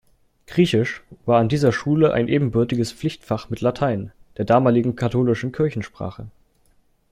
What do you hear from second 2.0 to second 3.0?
ein ebenbürtiges